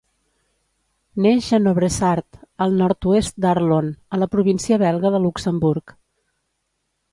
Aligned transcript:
Neix 1.25 1.49
a 1.57 1.59
Nobressart, 1.65 2.39
al 2.67 2.73
nord-oest 2.81 3.39
d'Arlon, 3.47 3.93
a 4.17 4.21
la 4.23 4.31
província 4.35 4.83
belga 4.87 5.15
de 5.19 5.23
Luxemburg. 5.29 5.97